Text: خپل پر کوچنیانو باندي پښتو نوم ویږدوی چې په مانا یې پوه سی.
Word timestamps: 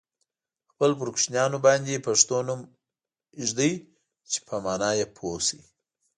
خپل 0.71 0.91
پر 0.97 1.07
کوچنیانو 1.13 1.57
باندي 1.65 2.03
پښتو 2.07 2.35
نوم 2.47 2.61
ویږدوی 3.37 3.73
چې 4.31 4.39
په 4.47 4.55
مانا 4.65 4.89
یې 4.99 5.05
پوه 5.15 5.39
سی. 5.47 5.59